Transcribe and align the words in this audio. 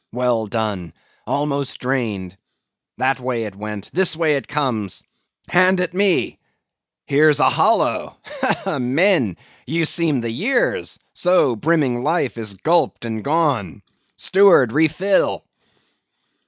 Well 0.11 0.47
done; 0.47 0.95
almost 1.27 1.77
drained. 1.77 2.35
That 2.97 3.19
way 3.19 3.43
it 3.43 3.53
went, 3.55 3.91
this 3.93 4.15
way 4.17 4.35
it 4.35 4.47
comes. 4.47 5.03
Hand 5.47 5.79
it 5.79 5.93
me—here's 5.93 7.39
a 7.39 7.51
hollow! 7.51 8.17
Men, 8.65 9.37
ye 9.67 9.85
seem 9.85 10.21
the 10.21 10.31
years; 10.31 10.97
so 11.13 11.55
brimming 11.55 12.01
life 12.01 12.35
is 12.39 12.55
gulped 12.55 13.05
and 13.05 13.23
gone. 13.23 13.83
Steward, 14.17 14.71
refill! 14.71 15.45